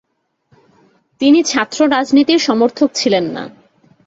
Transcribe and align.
তিনি 1.21 1.39
ছাত্র 1.43 1.79
রাজনীতির 1.89 2.39
সমর্থক 2.39 2.89
ছিলেন 2.93 3.25
না। 3.31 3.43